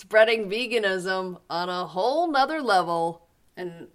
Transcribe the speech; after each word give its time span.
spreading 0.00 0.48
veganism 0.48 1.38
on 1.50 1.68
a 1.68 1.86
whole 1.86 2.26
nother 2.26 2.62
level, 2.62 3.28
an 3.58 3.86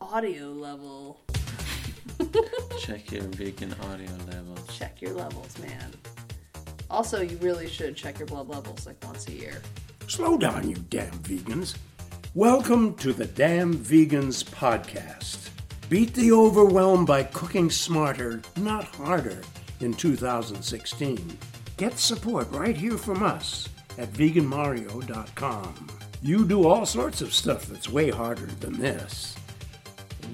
audio 0.00 0.46
level. 0.46 1.20
Check 2.80 3.12
your 3.12 3.24
vegan 3.24 3.74
audio 3.82 4.10
levels. 4.32 4.66
Check 4.74 5.02
your 5.02 5.12
levels, 5.12 5.58
man. 5.58 5.92
Also, 6.88 7.20
you 7.20 7.36
really 7.42 7.68
should 7.68 7.94
check 7.94 8.18
your 8.18 8.26
blood 8.26 8.48
levels 8.48 8.86
like 8.86 8.96
once 9.04 9.28
a 9.28 9.32
year. 9.32 9.60
Slow 10.06 10.38
down, 10.38 10.70
you 10.70 10.76
damn 10.88 11.10
vegans. 11.18 11.76
Welcome 12.34 12.94
to 12.94 13.12
the 13.12 13.26
Damn 13.26 13.74
Vegans 13.74 14.44
Podcast. 14.44 15.50
Beat 15.90 16.14
the 16.14 16.32
overwhelm 16.32 17.04
by 17.04 17.24
cooking 17.24 17.68
smarter, 17.68 18.40
not 18.56 18.84
harder, 18.84 19.42
in 19.80 19.92
2016. 19.92 21.36
Get 21.76 21.98
support 21.98 22.50
right 22.50 22.76
here 22.76 22.96
from 22.96 23.22
us 23.22 23.68
at 23.98 24.12
veganmario.com. 24.12 25.88
You 26.22 26.44
do 26.44 26.66
all 26.66 26.86
sorts 26.86 27.20
of 27.20 27.34
stuff 27.34 27.66
that's 27.66 27.88
way 27.88 28.10
harder 28.10 28.46
than 28.46 28.78
this. 28.78 29.36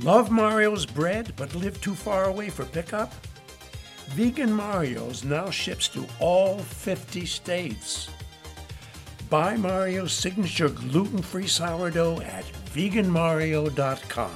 Love 0.00 0.30
Mario's 0.30 0.86
bread 0.86 1.32
but 1.36 1.55
live 1.55 1.80
too 1.80 1.95
far 1.95 2.24
away 2.24 2.48
for 2.48 2.64
pickup? 2.64 3.12
Vegan 4.10 4.52
Mario's 4.52 5.24
now 5.24 5.48
ships 5.48 5.88
to 5.88 6.06
all 6.20 6.59
50 6.59 7.24
states. 7.24 8.09
Buy 9.30 9.56
Mario's 9.56 10.12
signature 10.12 10.69
gluten 10.69 11.22
free 11.22 11.47
sourdough 11.47 12.20
at 12.20 12.44
veganmario.com. 12.74 14.30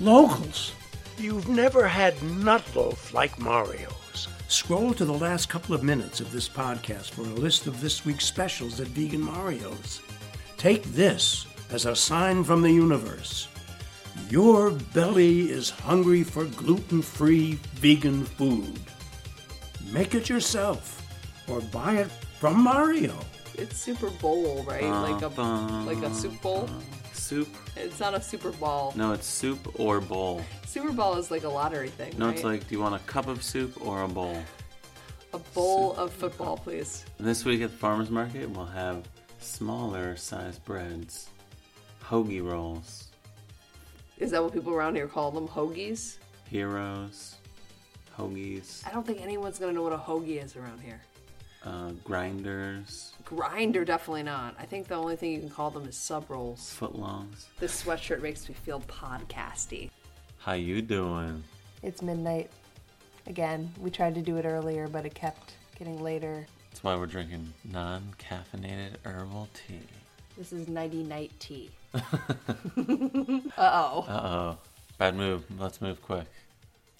Locals, 0.00 0.72
you've 1.18 1.48
never 1.48 1.86
had 1.86 2.20
nut 2.22 2.64
loaf 2.74 3.14
like 3.14 3.38
Mario's. 3.38 4.01
Scroll 4.52 4.92
to 4.92 5.06
the 5.06 5.14
last 5.14 5.48
couple 5.48 5.74
of 5.74 5.82
minutes 5.82 6.20
of 6.20 6.30
this 6.30 6.46
podcast 6.46 7.12
for 7.12 7.22
a 7.22 7.40
list 7.40 7.66
of 7.66 7.80
this 7.80 8.04
week's 8.04 8.26
specials 8.26 8.80
at 8.80 8.88
Vegan 8.88 9.22
Mario's. 9.22 10.02
Take 10.58 10.84
this 10.92 11.46
as 11.70 11.86
a 11.86 11.96
sign 11.96 12.44
from 12.44 12.60
the 12.60 12.70
universe. 12.70 13.48
Your 14.28 14.72
belly 14.92 15.50
is 15.50 15.70
hungry 15.70 16.22
for 16.22 16.44
gluten 16.44 17.00
free 17.00 17.54
vegan 17.76 18.26
food. 18.26 18.78
Make 19.90 20.14
it 20.14 20.28
yourself 20.28 21.00
or 21.48 21.62
buy 21.62 21.94
it 21.94 22.10
from 22.38 22.62
Mario. 22.62 23.18
It's 23.54 23.78
Super 23.78 24.10
Bowl, 24.10 24.64
right? 24.64 24.82
like 24.82 25.22
a 25.22 25.42
like 25.86 26.02
a 26.02 26.14
soup 26.14 26.42
bowl. 26.42 26.68
Soup? 27.32 27.48
It's 27.76 27.98
not 27.98 28.12
a 28.12 28.20
Super 28.20 28.50
Bowl. 28.50 28.92
No, 28.94 29.12
it's 29.12 29.26
soup 29.26 29.80
or 29.80 30.02
bowl. 30.02 30.42
Super 30.66 30.92
Bowl 30.92 31.14
is 31.16 31.30
like 31.30 31.44
a 31.44 31.48
lottery 31.48 31.88
thing. 31.88 32.12
No, 32.18 32.26
right? 32.26 32.34
it's 32.34 32.44
like, 32.44 32.68
do 32.68 32.74
you 32.74 32.80
want 32.80 32.94
a 32.94 32.98
cup 33.06 33.26
of 33.26 33.42
soup 33.42 33.80
or 33.86 34.02
a 34.02 34.08
bowl? 34.08 34.36
a 35.32 35.38
bowl 35.38 35.94
of 35.96 36.12
football, 36.12 36.58
please. 36.58 37.06
This 37.18 37.46
week 37.46 37.62
at 37.62 37.70
the 37.70 37.76
farmer's 37.78 38.10
market, 38.10 38.50
we'll 38.50 38.66
have 38.66 39.08
smaller 39.40 40.14
sized 40.14 40.62
breads, 40.66 41.30
hoagie 42.04 42.44
rolls, 42.44 43.08
Is 44.18 44.30
that 44.32 44.42
what 44.42 44.52
people 44.52 44.74
around 44.74 44.96
here 44.96 45.08
call 45.08 45.30
them? 45.30 45.48
Hoagies? 45.48 46.18
heroes, 46.50 47.36
hoagies, 48.18 48.86
I 48.86 48.90
don't 48.92 49.06
think 49.06 49.22
anyone's 49.22 49.58
gonna 49.58 49.72
know 49.72 49.82
what 49.82 49.94
a 49.94 49.96
hoagie 49.96 50.44
is 50.44 50.54
around 50.54 50.82
here. 50.82 51.00
Uh, 51.64 51.90
grinders, 52.04 53.12
Grinder, 53.24 53.84
definitely 53.84 54.24
not. 54.24 54.54
I 54.58 54.66
think 54.66 54.88
the 54.88 54.94
only 54.94 55.16
thing 55.16 55.32
you 55.32 55.40
can 55.40 55.50
call 55.50 55.70
them 55.70 55.86
is 55.86 55.96
sub 55.96 56.28
rolls. 56.28 56.76
footlongs. 56.78 57.46
This 57.58 57.82
sweatshirt 57.82 58.20
makes 58.20 58.48
me 58.48 58.54
feel 58.54 58.80
podcasty. 58.82 59.90
How 60.38 60.52
you 60.52 60.82
doing? 60.82 61.42
It's 61.82 62.02
midnight. 62.02 62.50
Again, 63.26 63.72
we 63.80 63.90
tried 63.90 64.14
to 64.16 64.22
do 64.22 64.36
it 64.36 64.44
earlier, 64.44 64.88
but 64.88 65.06
it 65.06 65.14
kept 65.14 65.54
getting 65.78 66.02
later. 66.02 66.46
That's 66.70 66.82
why 66.82 66.96
we're 66.96 67.06
drinking 67.06 67.52
non-caffeinated 67.64 68.96
herbal 69.04 69.48
tea. 69.54 69.80
This 70.36 70.52
is 70.52 70.68
nighty 70.68 71.02
night 71.02 71.30
tea. 71.38 71.70
uh 71.94 72.00
oh. 73.56 74.04
Uh-oh. 74.08 74.58
Bad 74.98 75.16
move. 75.16 75.44
Let's 75.58 75.80
move 75.80 76.02
quick. 76.02 76.26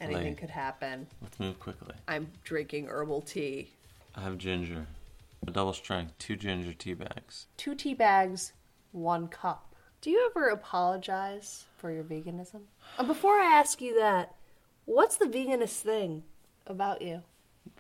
Anything 0.00 0.24
late. 0.24 0.38
could 0.38 0.50
happen. 0.50 1.06
Let's 1.20 1.38
move 1.38 1.58
quickly. 1.60 1.94
I'm 2.08 2.28
drinking 2.44 2.86
herbal 2.86 3.22
tea. 3.22 3.70
I 4.14 4.20
have 4.20 4.38
ginger. 4.38 4.86
A 5.46 5.50
double 5.50 5.72
strength, 5.72 6.12
two 6.18 6.36
ginger 6.36 6.72
tea 6.72 6.94
bags. 6.94 7.46
Two 7.56 7.74
tea 7.74 7.94
bags, 7.94 8.52
one 8.92 9.26
cup. 9.26 9.74
Do 10.00 10.10
you 10.10 10.30
ever 10.30 10.48
apologize 10.48 11.64
for 11.76 11.90
your 11.90 12.04
veganism? 12.04 12.62
Uh, 12.98 13.04
before 13.04 13.34
I 13.34 13.46
ask 13.46 13.80
you 13.80 13.98
that, 13.98 14.34
what's 14.84 15.16
the 15.16 15.26
veganist 15.26 15.80
thing 15.80 16.24
about 16.66 17.02
you? 17.02 17.22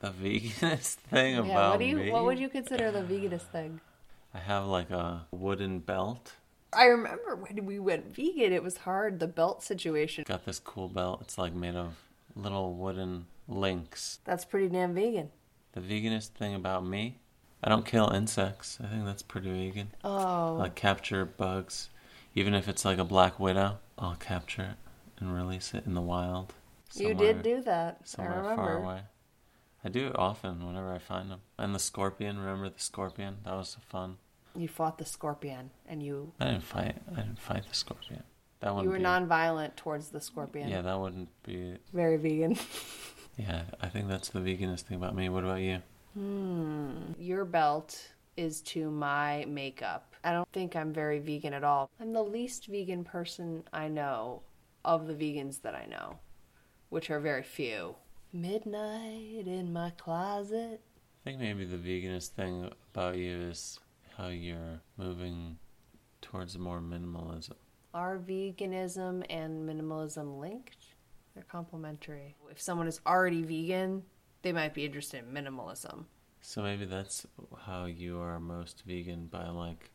The 0.00 0.10
veganist 0.10 0.94
thing 1.10 1.34
yeah, 1.34 1.40
about 1.42 1.70
what 1.72 1.78
do 1.80 1.84
you 1.84 1.96
me. 1.96 2.10
what 2.10 2.24
would 2.24 2.38
you 2.38 2.48
consider 2.48 2.90
the 2.90 3.02
veganist 3.02 3.50
thing? 3.52 3.80
I 4.34 4.38
have 4.38 4.64
like 4.66 4.90
a 4.90 5.26
wooden 5.30 5.80
belt. 5.80 6.32
I 6.72 6.84
remember 6.84 7.36
when 7.36 7.66
we 7.66 7.78
went 7.78 8.14
vegan, 8.14 8.52
it 8.52 8.62
was 8.62 8.78
hard, 8.78 9.20
the 9.20 9.28
belt 9.28 9.62
situation. 9.62 10.24
Got 10.26 10.46
this 10.46 10.58
cool 10.58 10.88
belt. 10.88 11.20
It's 11.20 11.36
like 11.36 11.52
made 11.52 11.76
of 11.76 11.96
little 12.34 12.72
wooden 12.72 13.26
links. 13.46 14.20
That's 14.24 14.46
pretty 14.46 14.68
damn 14.68 14.94
vegan. 14.94 15.30
The 15.72 15.80
veganist 15.80 16.28
thing 16.28 16.54
about 16.54 16.84
me, 16.86 17.18
I 17.64 17.68
don't 17.68 17.86
kill 17.86 18.10
insects. 18.10 18.78
I 18.82 18.88
think 18.88 19.04
that's 19.04 19.22
pretty 19.22 19.50
vegan. 19.50 19.90
Oh. 20.04 20.60
I 20.60 20.68
capture 20.68 21.24
bugs. 21.24 21.88
Even 22.34 22.54
if 22.54 22.68
it's 22.68 22.84
like 22.84 22.98
a 22.98 23.04
black 23.04 23.38
widow, 23.38 23.78
I'll 23.98 24.16
capture 24.16 24.62
it 24.62 24.76
and 25.18 25.34
release 25.34 25.74
it 25.74 25.86
in 25.86 25.94
the 25.94 26.00
wild. 26.00 26.52
you 26.94 27.14
did 27.14 27.42
do 27.42 27.62
that. 27.62 27.98
I 28.02 28.04
somewhere 28.04 28.42
remember. 28.42 28.62
far 28.62 28.76
away. 28.82 29.00
I 29.84 29.88
do 29.88 30.06
it 30.06 30.18
often 30.18 30.66
whenever 30.66 30.92
I 30.92 30.98
find 30.98 31.30
them. 31.30 31.40
And 31.58 31.74
the 31.74 31.78
scorpion, 31.78 32.38
remember 32.38 32.68
the 32.68 32.80
scorpion? 32.80 33.38
That 33.44 33.54
was 33.54 33.76
fun. 33.88 34.16
You 34.54 34.68
fought 34.68 34.98
the 34.98 35.04
scorpion 35.04 35.70
and 35.88 36.02
you 36.02 36.32
I 36.38 36.46
didn't 36.46 36.62
fight. 36.64 36.96
I 37.10 37.20
didn't 37.20 37.40
fight 37.40 37.64
the 37.68 37.74
scorpion. 37.74 38.22
That 38.60 38.74
wouldn't 38.74 38.84
you 38.84 38.90
were 38.90 38.98
be, 38.98 39.02
non-violent 39.02 39.76
towards 39.76 40.10
the 40.10 40.20
scorpion. 40.20 40.68
Yeah, 40.68 40.82
that 40.82 40.98
wouldn't 41.00 41.28
be. 41.42 41.78
Very 41.92 42.16
vegan. 42.16 42.56
Yeah, 43.36 43.62
I 43.80 43.88
think 43.88 44.08
that's 44.08 44.28
the 44.28 44.40
veganist 44.40 44.82
thing 44.82 44.96
about 44.96 45.14
me. 45.14 45.28
What 45.28 45.44
about 45.44 45.60
you? 45.60 45.82
Hmm. 46.14 47.12
Your 47.18 47.44
belt 47.44 48.12
is 48.36 48.60
to 48.62 48.90
my 48.90 49.44
makeup. 49.48 50.14
I 50.24 50.32
don't 50.32 50.48
think 50.52 50.76
I'm 50.76 50.92
very 50.92 51.18
vegan 51.18 51.54
at 51.54 51.64
all. 51.64 51.90
I'm 52.00 52.12
the 52.12 52.22
least 52.22 52.66
vegan 52.66 53.04
person 53.04 53.64
I 53.72 53.88
know 53.88 54.42
of 54.84 55.06
the 55.06 55.14
vegans 55.14 55.62
that 55.62 55.74
I 55.74 55.86
know, 55.86 56.18
which 56.90 57.10
are 57.10 57.20
very 57.20 57.42
few. 57.42 57.94
Midnight 58.32 59.46
in 59.46 59.72
my 59.72 59.90
closet. 59.90 60.80
I 61.24 61.30
think 61.30 61.40
maybe 61.40 61.64
the 61.64 61.76
veganist 61.76 62.28
thing 62.28 62.70
about 62.92 63.16
you 63.16 63.36
is 63.36 63.78
how 64.16 64.28
you're 64.28 64.80
moving 64.96 65.58
towards 66.20 66.58
more 66.58 66.80
minimalism. 66.80 67.54
Are 67.94 68.18
veganism 68.18 69.24
and 69.28 69.68
minimalism 69.68 70.38
linked? 70.38 70.94
They're 71.34 71.44
complementary. 71.44 72.36
If 72.50 72.60
someone 72.60 72.86
is 72.86 73.00
already 73.06 73.42
vegan, 73.42 74.02
they 74.42 74.52
might 74.52 74.74
be 74.74 74.84
interested 74.84 75.24
in 75.24 75.32
minimalism. 75.32 76.04
So 76.40 76.62
maybe 76.62 76.84
that's 76.84 77.26
how 77.66 77.86
you 77.86 78.20
are 78.20 78.38
most 78.40 78.82
vegan 78.84 79.26
by 79.26 79.48
like 79.48 79.90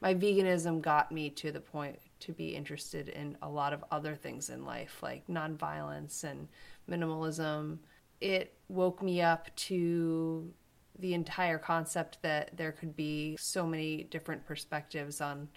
my 0.00 0.14
veganism 0.14 0.80
got 0.80 1.12
me 1.12 1.28
to 1.30 1.52
the 1.52 1.60
point 1.60 1.98
to 2.20 2.32
be 2.32 2.56
interested 2.56 3.08
in 3.08 3.36
a 3.42 3.48
lot 3.48 3.72
of 3.72 3.84
other 3.90 4.14
things 4.14 4.48
in 4.48 4.64
life, 4.64 5.02
like 5.02 5.26
nonviolence 5.26 6.24
and 6.24 6.48
minimalism. 6.88 7.78
It 8.20 8.54
woke 8.68 9.02
me 9.02 9.20
up 9.20 9.54
to 9.56 10.52
the 10.98 11.14
entire 11.14 11.58
concept 11.58 12.22
that 12.22 12.56
there 12.56 12.72
could 12.72 12.96
be 12.96 13.36
so 13.38 13.66
many 13.66 14.04
different 14.04 14.46
perspectives 14.46 15.20
on 15.20 15.48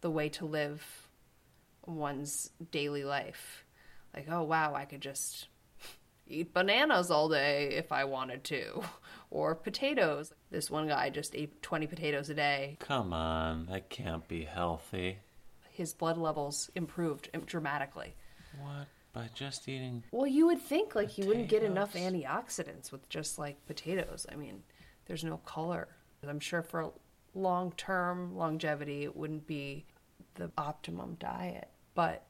the 0.00 0.10
way 0.10 0.28
to 0.30 0.46
live 0.46 1.08
one's 1.86 2.50
daily 2.70 3.04
life. 3.04 3.64
Like, 4.14 4.26
oh 4.30 4.42
wow, 4.42 4.74
I 4.74 4.84
could 4.84 5.00
just 5.00 5.48
eat 6.26 6.54
bananas 6.54 7.10
all 7.10 7.28
day 7.28 7.70
if 7.72 7.92
I 7.92 8.04
wanted 8.04 8.44
to, 8.44 8.82
or 9.30 9.54
potatoes. 9.54 10.32
This 10.50 10.70
one 10.70 10.88
guy 10.88 11.10
just 11.10 11.34
ate 11.34 11.62
20 11.62 11.86
potatoes 11.86 12.30
a 12.30 12.34
day. 12.34 12.76
Come 12.80 13.12
on, 13.12 13.66
that 13.66 13.90
can't 13.90 14.26
be 14.28 14.44
healthy. 14.44 15.18
His 15.70 15.92
blood 15.92 16.16
levels 16.16 16.70
improved 16.74 17.28
dramatically. 17.46 18.14
What? 18.60 18.86
By 19.12 19.28
just 19.34 19.68
eating 19.68 20.02
Well, 20.10 20.26
you 20.26 20.46
would 20.46 20.60
think 20.60 20.94
like 20.94 21.18
you 21.18 21.26
wouldn't 21.26 21.48
get 21.48 21.62
enough 21.62 21.94
antioxidants 21.94 22.90
with 22.90 23.08
just 23.08 23.38
like 23.38 23.64
potatoes. 23.66 24.26
I 24.30 24.34
mean, 24.34 24.62
there's 25.06 25.24
no 25.24 25.36
color. 25.38 25.88
I'm 26.26 26.40
sure 26.40 26.62
for 26.62 26.92
long 27.34 27.72
term 27.76 28.36
longevity, 28.36 29.04
it 29.04 29.14
wouldn't 29.16 29.46
be 29.46 29.84
the 30.34 30.50
optimum 30.58 31.16
diet. 31.20 31.68
But 31.94 32.26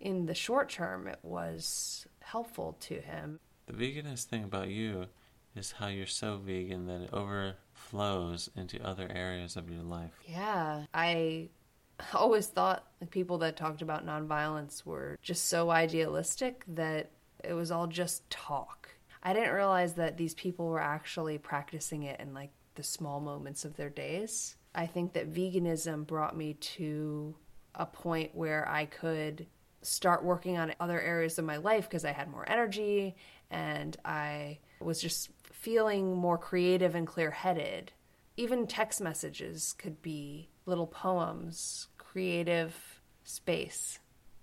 in 0.00 0.26
the 0.26 0.34
short 0.34 0.70
term, 0.70 1.06
it 1.06 1.18
was 1.22 2.06
helpful 2.20 2.76
to 2.80 3.00
him. 3.00 3.40
The 3.66 3.72
veganist 3.72 4.24
thing 4.24 4.44
about 4.44 4.68
you 4.68 5.06
is 5.54 5.72
how 5.72 5.88
you're 5.88 6.06
so 6.06 6.38
vegan 6.38 6.86
that 6.86 7.02
it 7.02 7.10
overflows 7.12 8.50
into 8.56 8.82
other 8.82 9.10
areas 9.12 9.56
of 9.56 9.70
your 9.70 9.82
life. 9.82 10.12
Yeah, 10.26 10.84
I 10.94 11.48
always 12.14 12.46
thought 12.46 12.86
the 13.00 13.06
people 13.06 13.38
that 13.38 13.56
talked 13.56 13.82
about 13.82 14.06
nonviolence 14.06 14.86
were 14.86 15.18
just 15.22 15.48
so 15.48 15.70
idealistic 15.70 16.64
that 16.68 17.10
it 17.44 17.52
was 17.52 17.70
all 17.70 17.86
just 17.86 18.28
talk. 18.30 18.88
I 19.22 19.32
didn't 19.32 19.54
realize 19.54 19.94
that 19.94 20.16
these 20.16 20.34
people 20.34 20.68
were 20.68 20.80
actually 20.80 21.38
practicing 21.38 22.04
it 22.04 22.20
in 22.20 22.34
like 22.34 22.50
the 22.76 22.82
small 22.82 23.20
moments 23.20 23.64
of 23.64 23.76
their 23.76 23.90
days. 23.90 24.56
I 24.74 24.86
think 24.86 25.12
that 25.14 25.32
veganism 25.32 26.06
brought 26.06 26.36
me 26.36 26.54
to 26.54 27.34
a 27.74 27.86
point 27.86 28.34
where 28.34 28.68
I 28.68 28.86
could 28.86 29.46
start 29.82 30.24
working 30.24 30.58
on 30.58 30.74
other 30.80 31.00
areas 31.00 31.38
of 31.38 31.44
my 31.44 31.56
life 31.56 31.88
because 31.88 32.04
I 32.04 32.12
had 32.12 32.28
more 32.30 32.48
energy 32.48 33.14
and 33.50 33.96
I 34.04 34.58
was 34.80 35.00
just 35.00 35.30
feeling 35.52 36.14
more 36.16 36.38
creative 36.38 36.94
and 36.94 37.06
clear 37.06 37.30
headed. 37.30 37.92
Even 38.36 38.66
text 38.66 39.00
messages 39.00 39.74
could 39.78 40.00
be 40.02 40.48
little 40.66 40.86
poems, 40.86 41.88
creative 41.96 43.00
space. 43.24 43.98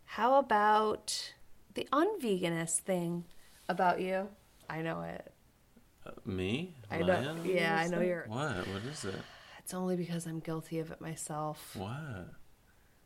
How 0.05 0.39
about 0.39 1.33
the 1.73 1.87
unveganist 1.91 2.79
thing 2.79 3.25
about 3.69 3.99
you? 4.01 4.29
I 4.69 4.81
know 4.81 5.01
it. 5.01 5.31
Uh, 6.05 6.11
me? 6.25 6.75
I 6.91 6.99
know- 6.99 7.35
yeah, 7.43 7.75
I 7.77 7.87
know 7.87 8.01
you're- 8.01 8.27
What? 8.27 8.67
What 8.67 8.83
is 8.83 9.05
it? 9.05 9.15
It's 9.59 9.73
only 9.73 9.95
because 9.95 10.27
I'm 10.27 10.39
guilty 10.39 10.79
of 10.79 10.91
it 10.91 11.01
myself. 11.01 11.75
What? 11.75 12.29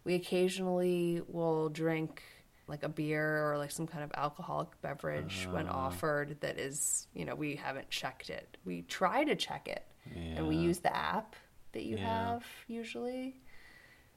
We 0.09 0.15
occasionally 0.15 1.21
will 1.27 1.69
drink 1.69 2.23
like 2.65 2.81
a 2.81 2.89
beer 2.89 3.47
or 3.47 3.59
like 3.59 3.69
some 3.69 3.85
kind 3.85 4.03
of 4.03 4.11
alcoholic 4.15 4.69
beverage 4.81 5.47
when 5.51 5.67
Uh-huh. 5.67 5.77
offered 5.77 6.41
that 6.41 6.57
is, 6.57 7.05
you 7.13 7.25
know, 7.25 7.35
we 7.35 7.55
haven't 7.55 7.91
checked 7.91 8.31
it. 8.31 8.57
We 8.65 8.81
try 8.81 9.23
to 9.23 9.35
check 9.35 9.67
it 9.67 9.85
and 10.15 10.47
we 10.47 10.55
use 10.55 10.79
the 10.79 10.95
app 10.95 11.35
that 11.73 11.83
you 11.83 11.97
Yeah. 11.97 12.07
have 12.31 12.43
usually. 12.67 13.39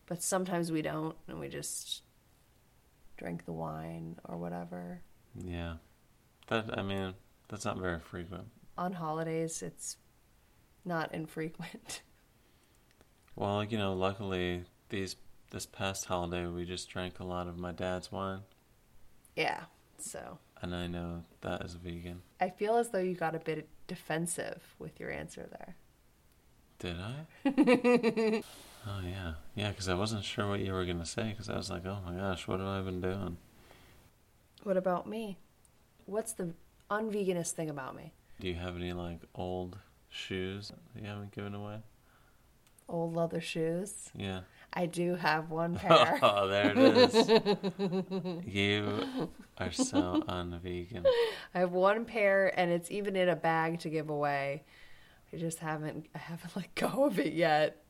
But 0.06 0.22
sometimes 0.22 0.72
we 0.72 0.80
don't 0.80 1.14
and 1.28 1.38
we 1.38 1.48
just 1.48 2.04
drink 3.18 3.44
the 3.44 3.52
wine 3.52 4.18
or 4.24 4.38
whatever. 4.38 5.02
Yeah. 5.44 5.76
That 6.46 6.78
I 6.78 6.80
mean, 6.80 7.12
that's 7.48 7.66
not 7.66 7.76
very 7.76 8.00
frequent. 8.00 8.50
On 8.78 8.94
holidays, 8.94 9.60
it's 9.60 9.98
not 10.86 11.12
infrequent. 11.12 12.00
Well, 13.36 13.62
you 13.64 13.76
know, 13.76 13.92
luckily 13.92 14.64
these 14.88 15.16
this 15.52 15.66
past 15.66 16.06
holiday 16.06 16.46
we 16.46 16.64
just 16.64 16.88
drank 16.88 17.20
a 17.20 17.24
lot 17.24 17.46
of 17.46 17.58
my 17.58 17.72
dad's 17.72 18.10
wine, 18.10 18.40
yeah. 19.36 19.60
So 19.98 20.38
and 20.62 20.74
I 20.74 20.86
know 20.86 21.24
that 21.42 21.62
is 21.62 21.74
vegan. 21.74 22.22
I 22.40 22.48
feel 22.48 22.76
as 22.76 22.90
though 22.90 22.98
you 22.98 23.14
got 23.14 23.34
a 23.34 23.40
bit 23.40 23.68
defensive 23.86 24.62
with 24.78 24.98
your 24.98 25.10
answer 25.10 25.48
there. 25.50 25.76
Did 26.78 26.96
I? 26.98 27.24
oh 28.86 29.00
yeah, 29.04 29.34
yeah. 29.54 29.68
Because 29.70 29.88
I 29.88 29.94
wasn't 29.94 30.24
sure 30.24 30.48
what 30.48 30.60
you 30.60 30.72
were 30.72 30.86
gonna 30.86 31.06
say. 31.06 31.30
Because 31.30 31.50
I 31.50 31.56
was 31.56 31.70
like, 31.70 31.84
oh 31.84 31.98
my 32.06 32.14
gosh, 32.14 32.48
what 32.48 32.60
have 32.60 32.68
I 32.68 32.80
been 32.80 33.00
doing? 33.00 33.36
What 34.62 34.76
about 34.76 35.08
me? 35.08 35.38
What's 36.06 36.32
the 36.32 36.50
unveganest 36.90 37.50
thing 37.50 37.68
about 37.68 37.96
me? 37.96 38.12
Do 38.40 38.48
you 38.48 38.54
have 38.54 38.76
any 38.76 38.92
like 38.92 39.20
old 39.34 39.78
shoes 40.08 40.68
that 40.94 41.02
you 41.02 41.08
haven't 41.08 41.32
given 41.32 41.54
away? 41.54 41.78
Old 42.88 43.14
leather 43.14 43.40
shoes. 43.40 44.10
Yeah. 44.14 44.40
I 44.72 44.86
do 44.86 45.14
have 45.16 45.50
one 45.50 45.76
pair. 45.78 46.18
Oh, 46.22 46.48
there 46.48 46.72
it 46.74 46.96
is. 46.96 47.28
you 48.46 49.28
are 49.58 49.72
so 49.72 50.22
unvegan. 50.28 51.04
I 51.54 51.58
have 51.58 51.72
one 51.72 52.04
pair 52.04 52.58
and 52.58 52.70
it's 52.70 52.90
even 52.90 53.16
in 53.16 53.28
a 53.28 53.36
bag 53.36 53.80
to 53.80 53.90
give 53.90 54.08
away. 54.08 54.64
I 55.32 55.36
just 55.36 55.58
haven't 55.58 56.06
I 56.14 56.18
haven't 56.18 56.56
let 56.56 56.74
go 56.74 57.04
of 57.04 57.18
it 57.18 57.34
yet. 57.34 57.82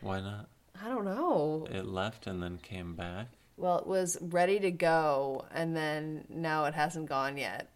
Why 0.00 0.20
not? 0.20 0.48
I 0.82 0.88
don't 0.88 1.04
know. 1.04 1.66
It 1.70 1.86
left 1.86 2.26
and 2.26 2.42
then 2.42 2.58
came 2.58 2.94
back. 2.94 3.28
Well, 3.56 3.78
it 3.78 3.86
was 3.86 4.18
ready 4.20 4.60
to 4.60 4.70
go 4.70 5.46
and 5.52 5.74
then 5.74 6.24
now 6.28 6.64
it 6.64 6.74
hasn't 6.74 7.08
gone 7.08 7.36
yet. 7.36 7.70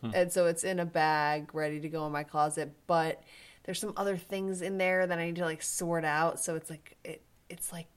Hmm. 0.00 0.10
And 0.12 0.32
so 0.32 0.46
it's 0.46 0.64
in 0.64 0.80
a 0.80 0.84
bag 0.86 1.54
ready 1.54 1.80
to 1.80 1.88
go 1.88 2.06
in 2.06 2.12
my 2.12 2.24
closet, 2.24 2.72
but 2.86 3.22
there's 3.66 3.80
some 3.80 3.92
other 3.96 4.16
things 4.16 4.62
in 4.62 4.78
there 4.78 5.06
that 5.06 5.18
I 5.18 5.26
need 5.26 5.36
to 5.36 5.44
like 5.44 5.60
sort 5.60 6.04
out, 6.04 6.40
so 6.40 6.54
it's 6.54 6.70
like 6.70 6.96
it 7.04 7.22
it's 7.50 7.72
like 7.72 7.88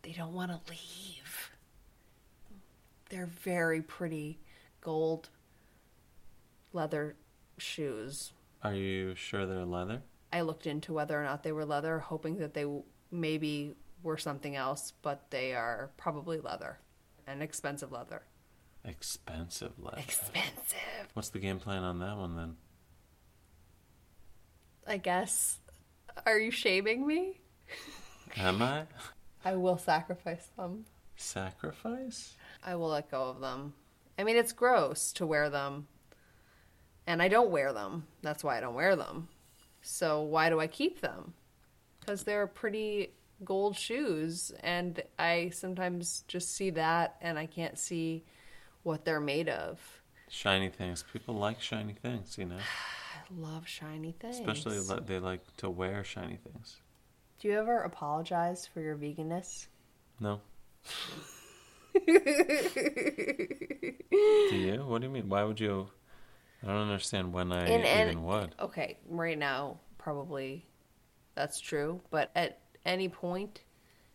they 0.00 0.12
don't 0.12 0.32
want 0.32 0.50
to 0.50 0.60
leave. 0.68 1.50
They're 3.10 3.26
very 3.26 3.82
pretty 3.82 4.40
gold 4.80 5.28
leather 6.72 7.16
shoes. 7.58 8.32
Are 8.62 8.74
you 8.74 9.14
sure 9.14 9.46
they're 9.46 9.66
leather? 9.66 10.02
I 10.32 10.40
looked 10.40 10.66
into 10.66 10.94
whether 10.94 11.20
or 11.20 11.24
not 11.24 11.42
they 11.42 11.52
were 11.52 11.66
leather, 11.66 11.98
hoping 11.98 12.38
that 12.38 12.54
they 12.54 12.64
maybe 13.10 13.76
were 14.02 14.16
something 14.16 14.56
else, 14.56 14.94
but 15.02 15.30
they 15.30 15.52
are 15.52 15.90
probably 15.98 16.40
leather 16.40 16.78
and 17.26 17.42
expensive 17.42 17.92
leather. 17.92 18.22
Expensive 18.86 19.78
leather. 19.78 19.98
Expensive. 19.98 21.08
What's 21.12 21.28
the 21.28 21.38
game 21.38 21.58
plan 21.58 21.82
on 21.82 21.98
that 21.98 22.16
one 22.16 22.36
then? 22.36 22.56
I 24.86 24.96
guess. 24.96 25.58
Are 26.26 26.38
you 26.38 26.50
shaming 26.50 27.06
me? 27.06 27.40
Am 28.36 28.62
I? 28.62 28.84
I 29.44 29.56
will 29.56 29.78
sacrifice 29.78 30.48
them. 30.56 30.84
Sacrifice? 31.16 32.34
I 32.64 32.74
will 32.74 32.88
let 32.88 33.10
go 33.10 33.22
of 33.22 33.40
them. 33.40 33.74
I 34.18 34.24
mean, 34.24 34.36
it's 34.36 34.52
gross 34.52 35.12
to 35.14 35.26
wear 35.26 35.50
them. 35.50 35.86
And 37.06 37.20
I 37.20 37.28
don't 37.28 37.50
wear 37.50 37.72
them. 37.72 38.06
That's 38.22 38.44
why 38.44 38.58
I 38.58 38.60
don't 38.60 38.74
wear 38.74 38.94
them. 38.94 39.28
So 39.80 40.22
why 40.22 40.48
do 40.48 40.60
I 40.60 40.68
keep 40.68 41.00
them? 41.00 41.34
Because 42.00 42.22
they're 42.22 42.46
pretty 42.46 43.10
gold 43.44 43.76
shoes. 43.76 44.52
And 44.62 45.02
I 45.18 45.50
sometimes 45.52 46.24
just 46.28 46.54
see 46.54 46.70
that 46.70 47.16
and 47.20 47.38
I 47.38 47.46
can't 47.46 47.78
see 47.78 48.24
what 48.84 49.04
they're 49.04 49.20
made 49.20 49.48
of. 49.48 49.80
Shiny 50.28 50.68
things. 50.68 51.04
People 51.12 51.34
like 51.34 51.60
shiny 51.60 51.94
things, 51.94 52.38
you 52.38 52.44
know? 52.44 52.58
I 53.32 53.40
love 53.40 53.66
shiny 53.66 54.12
things. 54.12 54.38
Especially 54.40 54.78
li- 54.78 55.00
they 55.06 55.18
like 55.18 55.40
to 55.58 55.70
wear 55.70 56.04
shiny 56.04 56.36
things. 56.36 56.76
Do 57.40 57.48
you 57.48 57.58
ever 57.58 57.78
apologize 57.82 58.68
for 58.72 58.80
your 58.80 58.96
veganness? 58.96 59.66
No? 60.20 60.40
do 62.06 62.12
you? 64.56 64.84
What 64.86 65.00
do 65.00 65.06
you 65.06 65.12
mean? 65.12 65.28
Why 65.28 65.44
would 65.44 65.60
you? 65.60 65.88
I 66.62 66.66
don't 66.68 66.76
understand 66.76 67.32
when 67.32 67.52
I 67.52 67.66
In 67.66 67.80
an- 67.82 68.08
even 68.08 68.22
would. 68.24 68.54
Okay, 68.60 68.98
right 69.08 69.38
now, 69.38 69.78
probably 69.98 70.66
that's 71.34 71.60
true. 71.60 72.00
But 72.10 72.30
at 72.36 72.60
any 72.84 73.08
point 73.08 73.62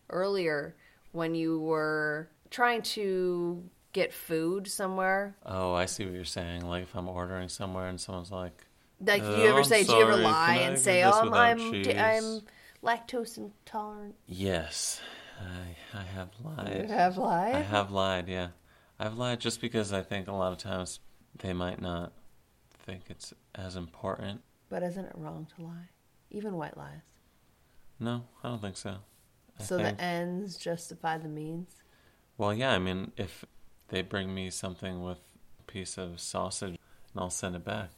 earlier, 0.09 0.75
when 1.11 1.35
you 1.35 1.59
were 1.59 2.29
trying 2.49 2.81
to 2.83 3.63
get 3.93 4.13
food 4.13 4.67
somewhere, 4.67 5.35
Oh, 5.45 5.73
I 5.73 5.85
see 5.85 6.05
what 6.05 6.13
you're 6.13 6.23
saying. 6.25 6.65
Like 6.65 6.83
if 6.83 6.95
I'm 6.95 7.09
ordering 7.09 7.49
somewhere 7.49 7.87
and 7.87 7.99
someone's 7.99 8.31
like, 8.31 8.63
like 8.99 9.21
do 9.21 9.27
you 9.29 9.47
ever 9.47 9.53
oh, 9.53 9.57
I'm 9.57 9.63
say, 9.63 9.83
do 9.83 9.93
you 9.93 10.01
ever 10.01 10.11
sorry, 10.13 10.23
lie 10.23 10.55
can 10.57 10.57
I 10.57 10.61
and 10.69 10.79
say, 10.79 11.03
this 11.03 11.15
oh, 11.15 11.23
without 11.25 11.39
I'm 11.39 11.59
cheese?" 11.71 11.87
I'm 11.97 12.41
lactose 12.83 13.37
intolerant? 13.37 14.15
"Yes, 14.27 15.01
I 15.39 15.97
I 15.97 16.03
have 16.03 16.29
You 16.39 16.49
lied. 16.49 16.89
have 16.89 17.17
lied. 17.17 17.55
I 17.55 17.61
have 17.61 17.91
lied. 17.91 18.27
Yeah, 18.27 18.49
I've 18.99 19.17
lied 19.17 19.39
just 19.39 19.61
because 19.61 19.93
I 19.93 20.01
think 20.01 20.27
a 20.27 20.31
lot 20.33 20.51
of 20.51 20.57
times 20.57 20.99
they 21.37 21.53
might 21.53 21.81
not 21.81 22.13
think 22.85 23.03
it's 23.09 23.33
as 23.55 23.75
important. 23.75 24.41
But 24.69 24.83
isn't 24.83 25.05
it 25.05 25.13
wrong 25.15 25.47
to 25.55 25.63
lie? 25.63 25.89
Even 26.31 26.55
white 26.55 26.77
lies. 26.77 27.01
No, 27.99 28.25
I 28.43 28.49
don't 28.49 28.61
think 28.61 28.77
so. 28.77 28.97
I 29.59 29.63
so 29.63 29.77
think, 29.77 29.97
the 29.97 30.03
ends 30.03 30.57
justify 30.57 31.17
the 31.17 31.27
means. 31.29 31.75
well, 32.37 32.53
yeah. 32.53 32.71
I 32.73 32.79
mean, 32.79 33.11
if 33.17 33.45
they 33.89 34.01
bring 34.01 34.33
me 34.33 34.49
something 34.49 35.01
with 35.03 35.19
a 35.59 35.63
piece 35.71 35.97
of 35.97 36.19
sausage, 36.19 36.69
and 37.13 37.17
I'll 37.17 37.29
send 37.29 37.55
it 37.55 37.63
back. 37.65 37.89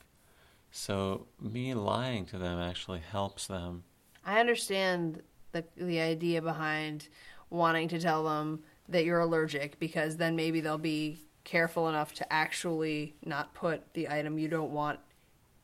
So 0.71 1.27
me 1.41 1.73
lying 1.73 2.25
to 2.27 2.37
them 2.37 2.59
actually 2.59 2.99
helps 2.99 3.47
them. 3.47 3.83
I 4.25 4.39
understand 4.39 5.21
the 5.51 5.63
the 5.75 5.99
idea 5.99 6.41
behind 6.41 7.07
wanting 7.49 7.87
to 7.89 7.99
tell 7.99 8.23
them 8.23 8.63
that 8.87 9.05
you're 9.05 9.19
allergic 9.19 9.79
because 9.79 10.17
then 10.17 10.35
maybe 10.35 10.61
they'll 10.61 10.77
be 10.77 11.19
careful 11.43 11.89
enough 11.89 12.13
to 12.13 12.31
actually 12.33 13.15
not 13.25 13.53
put 13.55 13.93
the 13.93 14.07
item 14.09 14.37
you 14.37 14.47
don't 14.47 14.71
want 14.71 14.99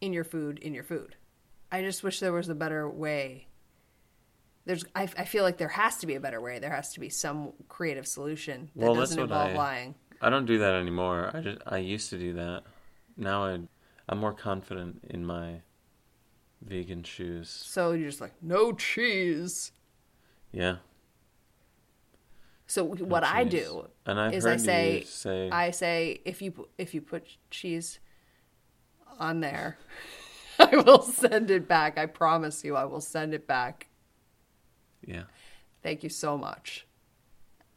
in 0.02 0.14
your 0.14 0.24
food 0.24 0.58
in 0.60 0.74
your 0.74 0.84
food. 0.84 1.16
I 1.72 1.82
just 1.82 2.04
wish 2.04 2.20
there 2.20 2.34
was 2.34 2.50
a 2.50 2.56
better 2.56 2.90
way. 2.90 3.48
There's 4.66 4.84
I, 4.96 5.04
I 5.18 5.26
feel 5.26 5.44
like 5.44 5.58
there 5.58 5.68
has 5.68 5.98
to 5.98 6.08
be 6.08 6.16
a 6.16 6.20
better 6.20 6.42
way. 6.42 6.58
There 6.58 6.72
has 6.72 6.94
to 6.94 7.00
be 7.00 7.10
some 7.10 7.54
creative 7.70 8.08
solution 8.08 8.70
that 8.76 8.86
Well, 8.86 8.96
doesn't 8.96 9.20
involve 9.20 9.52
I- 9.52 9.56
lying. 9.56 9.96
I 10.22 10.30
don't 10.30 10.46
do 10.46 10.58
that 10.60 10.74
anymore. 10.74 11.30
I 11.34 11.42
just 11.42 11.58
I 11.68 11.78
used 11.78 12.10
to 12.10 12.18
do 12.18 12.34
that. 12.34 12.64
Now 13.18 13.46
I 13.46 13.60
I'm 14.08 14.20
more 14.20 14.34
confident 14.34 15.04
in 15.10 15.26
my 15.26 15.62
vegan 16.62 17.04
shoes. 17.04 17.50
So 17.50 17.92
you're 17.92 18.10
just 18.10 18.22
like 18.22 18.34
no 18.42 18.72
cheese. 18.74 19.72
Yeah. 20.52 20.78
So 22.68 22.84
what 22.84 23.24
I 23.24 23.44
cheese. 23.44 23.64
do 23.64 23.88
And 24.06 24.20
I've 24.20 24.34
is 24.34 24.46
I 24.46 24.58
say, 24.58 25.04
say 25.08 25.50
I 25.52 25.72
say 25.72 26.22
if 26.26 26.42
you 26.42 26.68
if 26.78 26.94
you 26.94 27.02
put 27.02 27.38
cheese 27.50 28.00
on 29.20 29.40
there, 29.40 29.78
I 30.60 30.76
will 30.78 31.02
send 31.02 31.52
it 31.52 31.68
back. 31.68 31.98
I 31.98 32.06
promise 32.06 32.64
you, 32.64 32.76
I 32.76 32.86
will 32.86 33.02
send 33.02 33.34
it 33.34 33.48
back. 33.48 33.88
yeah. 35.06 35.24
Thank 35.84 36.02
you 36.02 36.10
so 36.10 36.36
much. 36.36 36.88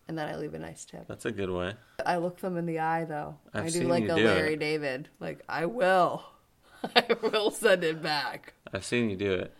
And 0.08 0.16
then 0.16 0.26
I 0.26 0.36
leave 0.36 0.54
a 0.54 0.58
nice 0.58 0.86
tip. 0.86 1.06
That's 1.06 1.26
a 1.26 1.30
good 1.30 1.50
way. 1.50 1.74
I 2.04 2.16
look 2.16 2.40
them 2.40 2.56
in 2.56 2.64
the 2.64 2.78
eye 2.78 3.04
though. 3.04 3.36
I've 3.52 3.66
I 3.66 3.68
do 3.68 3.82
like 3.82 4.04
a 4.04 4.16
do 4.16 4.24
Larry 4.24 4.54
it. 4.54 4.60
David. 4.60 5.10
Like 5.20 5.42
I 5.48 5.66
will. 5.66 6.24
I 6.96 7.04
will 7.22 7.50
send 7.50 7.84
it 7.84 8.02
back. 8.02 8.54
I've 8.72 8.84
seen 8.84 9.10
you 9.10 9.16
do 9.16 9.32
it. 9.34 9.54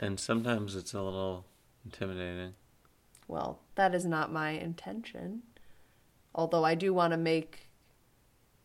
And 0.00 0.18
sometimes 0.18 0.74
it's 0.74 0.94
a 0.94 1.02
little 1.02 1.44
intimidating. 1.84 2.54
Well, 3.28 3.60
that 3.74 3.94
is 3.94 4.04
not 4.04 4.32
my 4.32 4.50
intention. 4.50 5.42
Although 6.34 6.64
I 6.64 6.74
do 6.74 6.92
want 6.94 7.12
to 7.12 7.16
make 7.16 7.68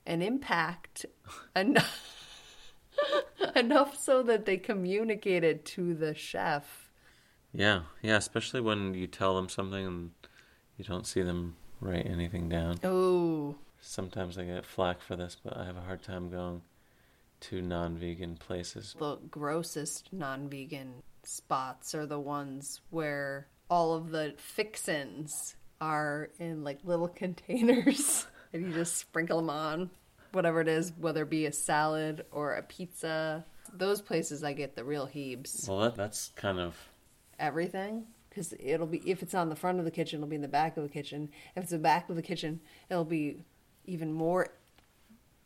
an 0.05 0.21
impact 0.21 1.05
enough, 1.55 2.73
enough 3.55 3.97
so 3.97 4.23
that 4.23 4.45
they 4.45 4.57
communicate 4.57 5.43
it 5.43 5.65
to 5.65 5.93
the 5.93 6.15
chef. 6.15 6.89
Yeah, 7.53 7.81
yeah, 8.01 8.17
especially 8.17 8.61
when 8.61 8.93
you 8.93 9.07
tell 9.07 9.35
them 9.35 9.49
something 9.49 9.85
and 9.85 10.11
you 10.79 10.85
don't 10.85 11.05
see 11.05 11.21
them 11.21 11.55
write 11.81 12.07
anything 12.07 12.49
down. 12.49 12.79
Oh, 12.83 13.55
Sometimes 13.81 14.37
I 14.37 14.43
get 14.43 14.65
flack 14.65 15.01
for 15.01 15.15
this, 15.15 15.37
but 15.41 15.55
I 15.55 15.65
have 15.65 15.77
a 15.77 15.81
hard 15.81 16.03
time 16.03 16.29
going 16.29 16.61
to 17.41 17.61
non 17.61 17.97
vegan 17.97 18.35
places. 18.35 18.95
the 18.99 19.17
grossest 19.29 20.09
non 20.11 20.49
vegan 20.49 20.95
spots 21.23 21.95
are 21.95 22.05
the 22.05 22.19
ones 22.19 22.81
where 22.89 23.47
all 23.69 23.93
of 23.93 24.11
the 24.11 24.33
fixins 24.37 25.55
are 25.79 26.29
in 26.39 26.63
like 26.63 26.79
little 26.83 27.07
containers 27.23 28.27
and 28.53 28.67
you 28.67 28.73
just 28.73 28.97
sprinkle 28.97 29.37
them 29.37 29.49
on 29.49 29.89
whatever 30.31 30.61
it 30.61 30.67
is, 30.67 30.91
whether 30.99 31.23
it 31.23 31.29
be 31.29 31.45
a 31.45 31.51
salad 31.51 32.25
or 32.31 32.55
a 32.55 32.63
pizza. 32.63 33.45
Those 33.73 34.01
places 34.01 34.43
I 34.43 34.53
get 34.53 34.75
the 34.75 34.83
real 34.83 35.05
heaves. 35.05 35.65
Well, 35.69 35.79
that, 35.79 35.95
that's 35.95 36.31
kind 36.35 36.59
of. 36.59 36.75
Everything. 37.39 38.05
Because 38.29 38.53
it'll 38.59 38.87
be, 38.87 39.01
if 39.09 39.23
it's 39.23 39.33
on 39.33 39.49
the 39.49 39.55
front 39.55 39.79
of 39.79 39.85
the 39.85 39.91
kitchen, 39.91 40.19
it'll 40.19 40.29
be 40.29 40.35
in 40.35 40.41
the 40.41 40.47
back 40.47 40.77
of 40.77 40.83
the 40.83 40.89
kitchen. 40.89 41.29
If 41.55 41.63
it's 41.63 41.71
the 41.71 41.79
back 41.79 42.09
of 42.09 42.15
the 42.15 42.21
kitchen, 42.21 42.61
it'll 42.89 43.05
be 43.05 43.43
even 43.85 44.13
more 44.13 44.49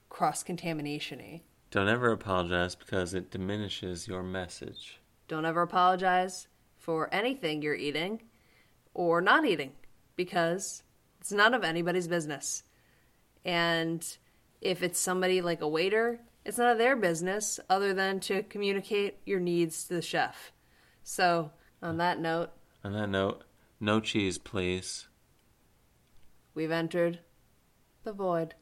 cross 0.10 0.44
contamination 0.44 1.20
y. 1.20 1.42
Don't 1.72 1.88
ever 1.88 2.12
apologize 2.12 2.76
because 2.76 3.14
it 3.14 3.32
diminishes 3.32 4.08
your 4.08 4.22
message. 4.22 5.00
Don't 5.28 5.46
ever 5.46 5.62
apologize 5.62 6.48
for 6.78 7.12
anything 7.14 7.62
you're 7.62 7.74
eating 7.74 8.22
or 8.94 9.22
not 9.22 9.46
eating 9.46 9.72
because 10.16 10.84
it's 11.20 11.32
none 11.32 11.54
of 11.54 11.64
anybody's 11.64 12.08
business. 12.08 12.64
And 13.46 14.06
if 14.62 14.84
it's 14.84 15.00
somebody 15.00 15.42
like 15.42 15.62
a 15.62 15.68
waiter, 15.68 16.20
it's 16.46 16.58
none 16.58 16.70
of 16.70 16.78
their 16.78 16.96
business 16.96 17.60
other 17.70 17.94
than 17.94 18.20
to 18.22 18.44
communicate 18.44 19.18
your 19.26 19.40
needs 19.40 19.86
to 19.86 19.96
the 19.96 20.02
chef. 20.02 20.52
So, 21.04 21.52
on 21.82 21.98
that 21.98 22.20
note, 22.20 22.52
On 22.84 22.94
that 22.94 23.08
note, 23.10 23.44
no 23.80 24.00
cheese, 24.00 24.38
please. 24.38 25.08
we've 26.54 26.72
entered 26.72 27.20
the 28.04 28.14
void. 28.14 28.56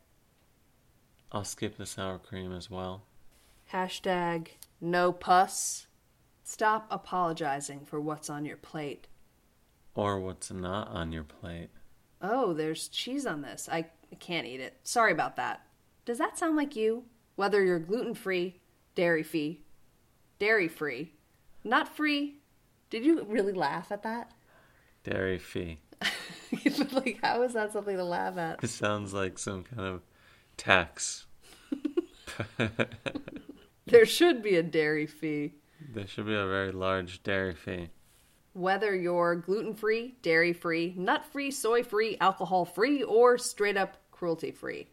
I'll 1.31 1.43
skip 1.43 1.77
the 1.77 1.85
sour 1.85 2.19
cream 2.19 2.53
as 2.53 2.69
well. 2.69 3.03
Hashtag 3.71 4.49
no 4.79 5.11
puss. 5.11 5.87
Stop 6.43 6.87
apologizing 6.91 7.85
for 7.85 7.99
what's 8.01 8.29
on 8.29 8.45
your 8.45 8.57
plate. 8.57 9.07
Or 9.95 10.19
what's 10.19 10.51
not 10.51 10.89
on 10.89 11.11
your 11.11 11.23
plate. 11.23 11.69
Oh, 12.21 12.53
there's 12.53 12.87
cheese 12.89 13.25
on 13.25 13.41
this. 13.41 13.69
I 13.71 13.85
can't 14.19 14.45
eat 14.47 14.59
it. 14.59 14.77
Sorry 14.83 15.11
about 15.11 15.37
that. 15.37 15.61
Does 16.05 16.17
that 16.17 16.37
sound 16.37 16.55
like 16.57 16.75
you? 16.75 17.03
Whether 17.35 17.63
you're 17.63 17.79
gluten 17.79 18.13
free, 18.13 18.59
dairy 18.95 19.23
free, 19.23 19.61
dairy 20.37 20.67
free, 20.67 21.13
not 21.63 21.95
free. 21.95 22.40
Did 22.91 23.03
you 23.03 23.23
really 23.23 23.53
laugh 23.53 23.91
at 23.91 24.03
that? 24.03 24.31
Dairy 25.03 25.39
fee. 25.39 25.79
like, 26.91 27.17
how 27.23 27.41
is 27.41 27.53
that 27.53 27.73
something 27.73 27.97
to 27.97 28.03
laugh 28.03 28.37
at? 28.37 28.63
It 28.63 28.69
sounds 28.69 29.13
like 29.13 29.39
some 29.39 29.63
kind 29.63 29.87
of 29.87 30.01
tax. 30.57 31.25
There 33.91 34.05
should 34.05 34.41
be 34.41 34.55
a 34.55 34.63
dairy 34.63 35.05
fee. 35.05 35.55
There 35.93 36.07
should 36.07 36.25
be 36.25 36.35
a 36.35 36.47
very 36.47 36.71
large 36.71 37.23
dairy 37.23 37.55
fee. 37.55 37.89
Whether 38.53 38.95
you're 38.95 39.35
gluten 39.35 39.73
free, 39.73 40.15
dairy 40.21 40.53
free, 40.53 40.93
nut 40.97 41.25
free, 41.25 41.51
soy 41.51 41.83
free, 41.83 42.15
alcohol 42.21 42.63
free, 42.63 43.03
or 43.03 43.37
straight 43.37 43.75
up 43.75 43.97
cruelty 44.11 44.51
free. 44.51 44.87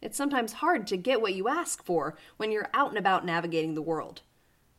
It's 0.00 0.16
sometimes 0.16 0.54
hard 0.54 0.86
to 0.86 0.96
get 0.96 1.20
what 1.20 1.34
you 1.34 1.48
ask 1.48 1.84
for 1.84 2.16
when 2.36 2.50
you're 2.50 2.70
out 2.72 2.90
and 2.90 2.98
about 2.98 3.26
navigating 3.26 3.74
the 3.74 3.82
world. 3.82 4.22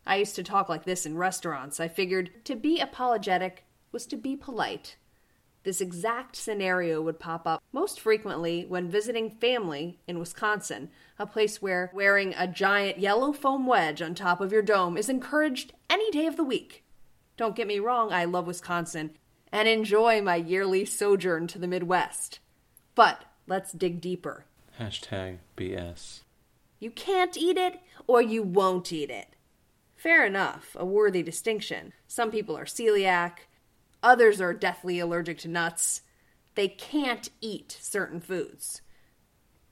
I 0.10 0.16
used 0.16 0.36
to 0.38 0.44
talk 0.44 0.70
like 0.70 0.86
this 0.86 1.06
in 1.06 1.18
restaurants. 1.18 1.80
I 1.80 1.88
figured 1.88 2.32
to 2.46 2.56
be 2.56 2.80
apologetic 2.80 3.64
was 3.92 4.08
to 4.08 4.18
be 4.18 4.36
polite. 4.36 4.96
This 5.62 5.82
exact 5.82 6.36
scenario 6.36 7.00
would 7.00 7.20
pop 7.20 7.46
up 7.46 7.62
most 7.72 8.00
frequently 8.00 8.66
when 8.66 8.90
visiting 8.90 9.30
family 9.30 10.00
in 10.08 10.18
Wisconsin, 10.18 10.90
a 11.20 11.28
place 11.28 11.62
where 11.62 11.92
wearing 11.94 12.34
a 12.36 12.48
giant 12.48 12.98
yellow 12.98 13.32
foam 13.32 13.68
wedge 13.68 14.02
on 14.02 14.16
top 14.16 14.42
of 14.42 14.52
your 14.52 14.64
dome 14.64 14.98
is 14.98 15.10
encouraged 15.10 15.74
any 15.92 16.10
day 16.10 16.26
of 16.26 16.38
the 16.38 16.44
week. 16.44 16.84
Don't 17.38 17.56
get 17.56 17.68
me 17.68 17.78
wrong, 17.78 18.12
I 18.12 18.26
love 18.26 18.48
Wisconsin 18.48 19.12
and 19.52 19.68
enjoy 19.68 20.24
my 20.24 20.38
yearly 20.38 20.86
sojourn 20.86 21.46
to 21.48 21.60
the 21.60 21.68
Midwest. 21.68 22.40
But 22.96 23.26
let's 23.46 23.74
dig 23.74 24.02
deeper. 24.02 24.46
Hashtag 24.80 25.38
BS. 25.56 26.22
You 26.80 26.90
can't 26.90 27.38
eat 27.38 27.58
it 27.58 27.80
or 28.08 28.24
you 28.24 28.42
won't 28.42 28.92
eat 28.92 29.12
it. 29.12 29.36
Fair 30.00 30.26
enough, 30.26 30.78
a 30.80 30.86
worthy 30.86 31.22
distinction. 31.22 31.92
Some 32.08 32.32
people 32.32 32.56
are 32.58 32.64
celiac, 32.64 33.40
others 34.02 34.40
are 34.40 34.54
deathly 34.54 34.98
allergic 34.98 35.40
to 35.40 35.50
nuts. 35.50 36.04
They 36.56 36.70
can't 36.70 37.30
eat 37.42 37.78
certain 37.82 38.22
foods. 38.22 38.82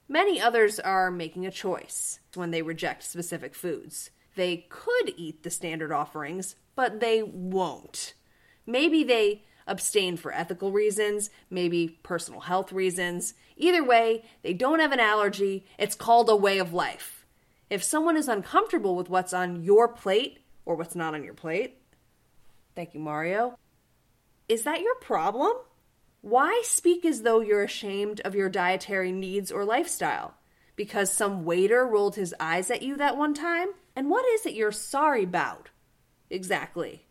Many 0.09 0.41
others 0.41 0.81
are 0.81 1.09
making 1.09 1.45
a 1.45 1.51
choice 1.51 2.19
when 2.33 2.51
they 2.51 2.61
reject 2.61 3.03
specific 3.03 3.55
foods. 3.55 4.09
They 4.35 4.67
could 4.67 5.13
eat 5.15 5.43
the 5.43 5.49
standard 5.49 5.93
offerings, 5.93 6.57
but 6.75 6.99
they 6.99 7.23
won't. 7.23 8.13
Maybe 8.65 9.05
they 9.05 9.45
abstain 9.65 10.17
for 10.17 10.33
ethical 10.33 10.73
reasons, 10.73 11.29
maybe 11.49 11.99
personal 12.03 12.41
health 12.41 12.73
reasons. 12.73 13.33
Either 13.55 13.81
way, 13.81 14.25
they 14.41 14.53
don't 14.53 14.81
have 14.81 14.91
an 14.91 14.99
allergy. 14.99 15.65
It's 15.79 15.95
called 15.95 16.29
a 16.29 16.35
way 16.35 16.57
of 16.57 16.73
life. 16.73 17.16
If 17.69 17.83
someone 17.83 18.15
is 18.15 18.27
uncomfortable 18.27 18.95
with 18.95 19.09
what's 19.09 19.33
on 19.33 19.63
your 19.63 19.87
plate 19.87 20.39
or 20.65 20.75
what's 20.75 20.95
not 20.95 21.13
on 21.13 21.23
your 21.23 21.33
plate, 21.33 21.81
thank 22.75 22.93
you, 22.93 22.99
Mario. 22.99 23.57
Is 24.47 24.63
that 24.63 24.81
your 24.81 24.95
problem? 24.95 25.51
Why 26.21 26.61
speak 26.65 27.03
as 27.03 27.23
though 27.23 27.41
you're 27.41 27.63
ashamed 27.63 28.21
of 28.21 28.35
your 28.35 28.49
dietary 28.49 29.11
needs 29.11 29.51
or 29.51 29.65
lifestyle? 29.65 30.35
Because 30.75 31.11
some 31.11 31.43
waiter 31.43 31.85
rolled 31.85 32.15
his 32.15 32.33
eyes 32.39 32.71
at 32.71 32.81
you 32.81 32.95
that 32.97 33.17
one 33.17 33.33
time? 33.33 33.69
And 33.95 34.09
what 34.09 34.25
is 34.25 34.45
it 34.45 34.53
you're 34.53 34.71
sorry 34.71 35.23
about? 35.23 35.69
Exactly. 36.29 37.05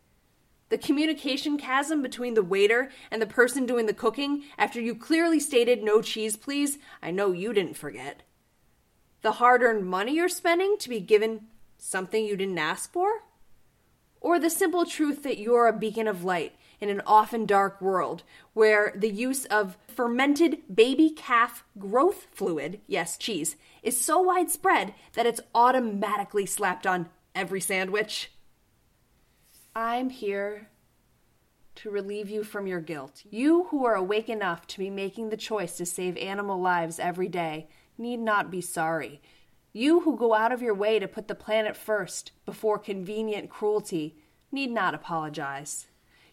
The 0.69 0.77
communication 0.77 1.57
chasm 1.57 2.01
between 2.01 2.33
the 2.33 2.43
waiter 2.43 2.89
and 3.11 3.21
the 3.21 3.27
person 3.27 3.65
doing 3.65 3.85
the 3.85 3.93
cooking 3.93 4.43
after 4.57 4.81
you 4.81 4.95
clearly 4.95 5.39
stated 5.39 5.83
no 5.83 6.01
cheese, 6.01 6.35
please, 6.35 6.77
I 7.01 7.11
know 7.11 7.31
you 7.31 7.53
didn't 7.53 7.77
forget. 7.77 8.23
The 9.21 9.33
hard 9.33 9.61
earned 9.61 9.85
money 9.85 10.15
you're 10.15 10.29
spending 10.29 10.77
to 10.79 10.89
be 10.89 10.99
given 10.99 11.47
something 11.77 12.25
you 12.25 12.35
didn't 12.35 12.57
ask 12.57 12.91
for? 12.91 13.23
Or 14.19 14.39
the 14.39 14.49
simple 14.49 14.85
truth 14.85 15.23
that 15.23 15.37
you're 15.37 15.67
a 15.67 15.73
beacon 15.73 16.07
of 16.07 16.23
light 16.23 16.55
in 16.79 16.89
an 16.89 17.01
often 17.05 17.45
dark 17.45 17.81
world 17.81 18.23
where 18.53 18.93
the 18.95 19.09
use 19.09 19.45
of 19.45 19.77
fermented 19.87 20.59
baby 20.73 21.09
calf 21.09 21.63
growth 21.77 22.27
fluid, 22.31 22.81
yes, 22.87 23.17
cheese, 23.17 23.55
is 23.83 23.99
so 23.99 24.19
widespread 24.19 24.93
that 25.13 25.25
it's 25.25 25.41
automatically 25.55 26.45
slapped 26.45 26.85
on 26.85 27.09
every 27.33 27.61
sandwich? 27.61 28.31
I'm 29.75 30.09
here 30.09 30.69
to 31.75 31.91
relieve 31.91 32.29
you 32.29 32.43
from 32.43 32.65
your 32.65 32.81
guilt. 32.81 33.21
You 33.29 33.65
who 33.65 33.85
are 33.85 33.95
awake 33.95 34.29
enough 34.29 34.65
to 34.67 34.79
be 34.79 34.89
making 34.89 35.29
the 35.29 35.37
choice 35.37 35.77
to 35.77 35.85
save 35.85 36.17
animal 36.17 36.59
lives 36.59 36.99
every 36.99 37.27
day 37.27 37.69
need 37.97 38.19
not 38.19 38.51
be 38.51 38.61
sorry. 38.61 39.21
You 39.73 40.01
who 40.01 40.17
go 40.17 40.33
out 40.33 40.51
of 40.51 40.61
your 40.61 40.73
way 40.73 40.99
to 40.99 41.07
put 41.07 41.27
the 41.27 41.35
planet 41.35 41.75
first 41.77 42.31
before 42.45 42.79
convenient 42.79 43.49
cruelty 43.49 44.17
need 44.51 44.71
not 44.71 44.95
apologize. 44.95 45.87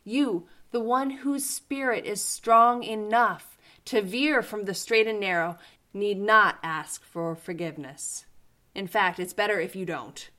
You, 0.04 0.47
the 0.71 0.80
one 0.80 1.11
whose 1.11 1.44
spirit 1.44 2.04
is 2.04 2.23
strong 2.23 2.83
enough 2.83 3.59
to 3.87 4.02
veer 4.02 4.42
from 4.42 4.64
the 4.64 4.75
straight 4.75 5.06
and 5.06 5.21
narrow, 5.21 5.59
need 5.92 6.18
not 6.18 6.59
ask 6.62 7.04
for 7.04 7.35
forgiveness. 7.35 8.26
In 8.75 8.87
fact, 8.87 9.21
it's 9.21 9.33
better 9.33 9.61
if 9.61 9.76
you 9.76 9.87
don't. 9.87 10.30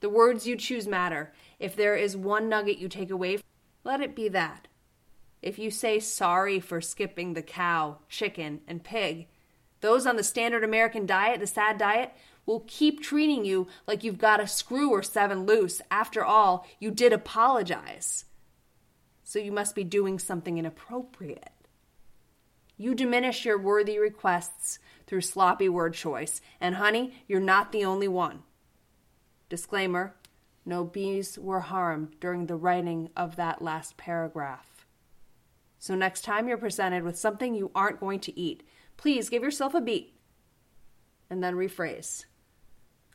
The 0.00 0.08
words 0.08 0.46
you 0.46 0.56
choose 0.56 0.88
matter. 0.88 1.32
If 1.60 1.76
there 1.76 1.94
is 1.94 2.16
one 2.16 2.48
nugget 2.48 2.78
you 2.78 2.88
take 2.88 3.10
away, 3.10 3.38
let 3.84 4.00
it 4.00 4.16
be 4.16 4.28
that. 4.30 4.68
If 5.42 5.58
you 5.58 5.70
say 5.70 6.00
sorry 6.00 6.60
for 6.60 6.80
skipping 6.80 7.34
the 7.34 7.42
cow, 7.42 7.98
chicken, 8.08 8.60
and 8.66 8.82
pig, 8.82 9.28
those 9.82 10.06
on 10.06 10.16
the 10.16 10.24
standard 10.24 10.64
American 10.64 11.04
diet, 11.04 11.40
the 11.40 11.46
sad 11.46 11.76
diet, 11.76 12.12
will 12.46 12.64
keep 12.66 13.02
treating 13.02 13.44
you 13.44 13.68
like 13.86 14.02
you've 14.02 14.18
got 14.18 14.40
a 14.40 14.46
screw 14.46 14.90
or 14.90 15.02
seven 15.02 15.44
loose. 15.44 15.82
After 15.90 16.24
all, 16.24 16.66
you 16.80 16.90
did 16.90 17.12
apologize. 17.12 18.24
So 19.22 19.38
you 19.38 19.52
must 19.52 19.74
be 19.74 19.84
doing 19.84 20.18
something 20.18 20.58
inappropriate. 20.58 21.50
You 22.76 22.94
diminish 22.94 23.44
your 23.44 23.58
worthy 23.58 23.98
requests 23.98 24.78
through 25.06 25.20
sloppy 25.20 25.68
word 25.68 25.94
choice, 25.94 26.40
and 26.60 26.76
honey, 26.76 27.14
you're 27.28 27.40
not 27.40 27.70
the 27.70 27.84
only 27.84 28.08
one. 28.08 28.42
Disclaimer 29.48 30.14
no 30.64 30.84
bees 30.84 31.38
were 31.38 31.60
harmed 31.60 32.14
during 32.20 32.46
the 32.46 32.54
writing 32.54 33.10
of 33.16 33.36
that 33.36 33.62
last 33.62 33.96
paragraph. 33.96 34.86
So, 35.78 35.96
next 35.96 36.22
time 36.22 36.46
you're 36.46 36.56
presented 36.56 37.02
with 37.02 37.18
something 37.18 37.54
you 37.54 37.72
aren't 37.74 37.98
going 37.98 38.20
to 38.20 38.38
eat, 38.38 38.62
please 38.96 39.28
give 39.28 39.42
yourself 39.42 39.74
a 39.74 39.80
beat 39.80 40.14
and 41.30 41.42
then 41.42 41.54
rephrase. 41.54 42.24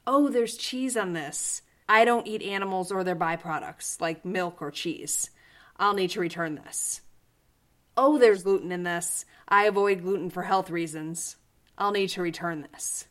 Oh, 0.06 0.30
there's 0.30 0.58
cheese 0.58 0.98
on 0.98 1.14
this. 1.14 1.62
I 1.90 2.06
don't 2.06 2.28
eat 2.28 2.42
animals 2.42 2.92
or 2.92 3.04
their 3.04 3.16
byproducts, 3.16 4.02
like 4.02 4.26
milk 4.26 4.62
or 4.62 4.72
cheese. 4.72 5.30
I'll 5.78 5.94
need 5.94 6.10
to 6.12 6.20
return 6.20 6.56
this. 6.56 7.02
Oh, 7.96 8.18
there's 8.18 8.44
gluten 8.44 8.72
in 8.72 8.84
this. 8.84 9.26
I 9.48 9.66
avoid 9.66 10.04
gluten 10.04 10.30
for 10.30 10.44
health 10.44 10.70
reasons. 10.70 11.36
I'll 11.78 11.92
need 11.92 12.10
to 12.10 12.22
return 12.22 12.68
this. 12.72 13.08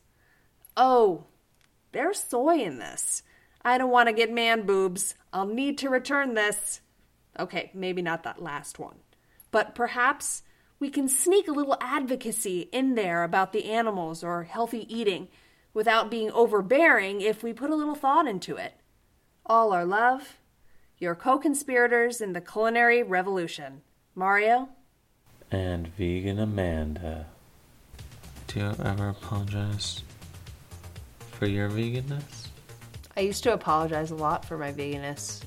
Oh, 0.77 1.27
there's 1.93 2.23
soy 2.23 2.59
in 2.59 2.79
this. 2.79 3.23
I 3.65 3.79
don't 3.79 3.91
want 3.91 4.09
to 4.09 4.13
get 4.13 4.31
man 4.31 4.67
boobs. 4.67 5.15
I'll 5.33 5.47
need 5.47 5.79
to 5.79 5.89
return 5.89 6.35
this. 6.35 6.81
Okay, 7.39 7.71
maybe 7.75 8.03
not 8.03 8.23
that 8.23 8.43
last 8.43 8.79
one. 8.79 8.97
But 9.51 9.75
perhaps 9.75 10.43
we 10.79 10.91
can 10.91 11.09
sneak 11.09 11.49
a 11.49 11.53
little 11.53 11.77
advocacy 11.81 12.69
in 12.73 12.95
there 12.95 13.25
about 13.25 13.53
the 13.53 13.65
animals 13.65 14.23
or 14.23 14.45
healthy 14.45 14.87
eating 14.95 15.29
without 15.73 16.11
being 16.11 16.31
overbearing 16.31 17.21
if 17.21 17.43
we 17.43 17.53
put 17.53 17.71
a 17.71 17.75
little 17.75 17.95
thought 17.95 18.27
into 18.27 18.57
it. 18.57 18.75
All 19.45 19.73
our 19.73 19.85
love, 19.85 20.39
your 20.99 21.15
co 21.15 21.39
conspirators 21.39 22.21
in 22.21 22.33
the 22.33 22.41
culinary 22.41 23.03
revolution. 23.03 23.83
Mario? 24.15 24.69
And 25.51 25.89
vegan 25.89 26.39
Amanda. 26.39 27.27
Do 28.47 28.61
you 28.61 28.75
ever 28.83 29.11
apologize 29.11 30.03
for 31.33 31.47
your 31.47 31.69
veganness? 31.69 32.49
I 33.17 33.21
used 33.21 33.43
to 33.45 33.53
apologize 33.53 34.11
a 34.11 34.15
lot 34.15 34.45
for 34.45 34.59
my 34.59 34.73
veganness. 34.73 35.43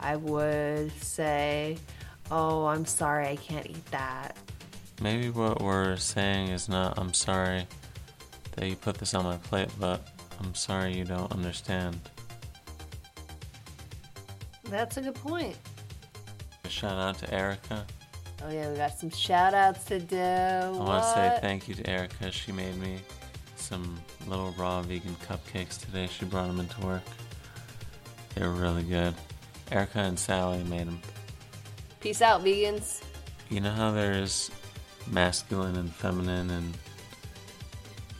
I 0.00 0.16
would 0.16 0.92
say, 1.02 1.78
Oh, 2.30 2.66
I'm 2.66 2.84
sorry, 2.84 3.28
I 3.28 3.36
can't 3.36 3.66
eat 3.66 3.84
that. 3.90 4.36
Maybe 5.00 5.30
what 5.30 5.62
we're 5.62 5.96
saying 5.96 6.48
is 6.48 6.68
not, 6.68 6.98
I'm 6.98 7.14
sorry 7.14 7.66
that 8.56 8.68
you 8.68 8.76
put 8.76 8.96
this 8.98 9.14
on 9.14 9.24
my 9.24 9.36
plate, 9.36 9.70
but 9.78 10.08
I'm 10.40 10.54
sorry 10.54 10.96
you 10.96 11.04
don't 11.04 11.30
understand. 11.32 11.98
That's 14.64 14.96
a 14.98 15.00
good 15.00 15.14
point. 15.14 15.56
A 16.64 16.68
shout 16.68 16.92
out 16.92 17.18
to 17.20 17.32
Erica. 17.32 17.86
Oh, 18.44 18.50
yeah, 18.50 18.70
we 18.70 18.76
got 18.76 18.98
some 18.98 19.10
shout 19.10 19.54
outs 19.54 19.84
to 19.84 19.98
do. 19.98 20.16
I 20.16 20.68
want 20.70 21.02
to 21.02 21.10
say 21.10 21.38
thank 21.40 21.66
you 21.68 21.74
to 21.76 21.88
Erica. 21.88 22.30
She 22.30 22.52
made 22.52 22.76
me 22.76 22.98
some 23.56 23.98
little 24.26 24.50
raw 24.52 24.82
vegan 24.82 25.16
cupcakes 25.26 25.80
today. 25.80 26.08
She 26.08 26.24
brought 26.24 26.48
them 26.48 26.60
into 26.60 26.80
work. 26.84 27.02
They 28.34 28.46
were 28.46 28.52
really 28.52 28.82
good. 28.82 29.14
Erica 29.72 30.00
and 30.00 30.18
Sally 30.18 30.62
made 30.64 30.86
them. 30.86 31.00
Peace 32.00 32.22
out, 32.22 32.44
vegans. 32.44 33.02
You 33.50 33.60
know 33.60 33.72
how 33.72 33.90
there's 33.90 34.50
masculine 35.10 35.76
and 35.76 35.92
feminine 35.92 36.50
and 36.50 36.76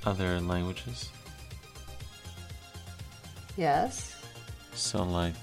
other 0.04 0.40
languages? 0.40 1.10
Yes. 3.56 4.16
So, 4.74 5.02
like, 5.04 5.34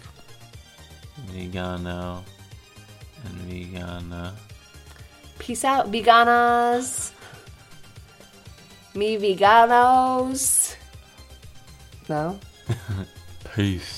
vegano 1.27 2.23
and 3.23 3.35
vegana. 3.49 4.33
Peace 5.39 5.63
out, 5.63 5.91
veganas. 5.91 7.11
Me 8.95 9.17
veganos. 9.17 10.75
No? 12.09 12.39
Peace. 13.55 13.94